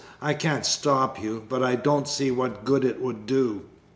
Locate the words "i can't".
0.19-0.65